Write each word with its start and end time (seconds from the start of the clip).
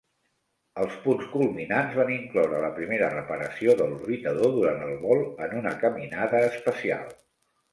Els 0.83 0.93
punts 1.03 1.25
culminants 1.33 1.97
van 1.99 2.09
incloure 2.15 2.61
la 2.65 2.71
primera 2.79 3.11
reparació 3.17 3.77
de 3.83 3.89
l'orbitador 3.91 4.57
durant 4.57 4.83
el 4.87 4.97
vol, 5.05 5.23
en 5.49 5.55
una 5.63 5.75
caminada 5.85 6.41
espacial. 6.49 7.07